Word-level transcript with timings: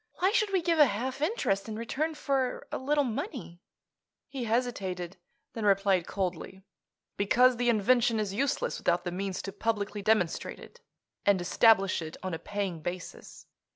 Why 0.15 0.31
should 0.31 0.51
we 0.51 0.63
give 0.63 0.79
a 0.79 0.87
half 0.87 1.21
interest 1.21 1.69
in 1.69 1.75
return 1.75 2.15
for 2.15 2.65
a 2.71 2.79
little 2.79 3.03
money?" 3.03 3.61
He 4.29 4.45
hesitated; 4.45 5.17
then 5.53 5.63
replied 5.63 6.07
coldly: 6.07 6.63
"Because 7.17 7.57
the 7.57 7.69
invention 7.69 8.19
is 8.19 8.33
useless 8.33 8.79
without 8.79 9.03
the 9.03 9.11
means 9.11 9.43
to 9.43 9.51
publicly 9.53 10.01
demonstrate 10.01 10.57
it, 10.59 10.81
and 11.23 11.39
establish 11.39 12.01
it 12.01 12.17
on 12.23 12.33
a 12.33 12.39
paying 12.39 12.81
basis. 12.81 13.45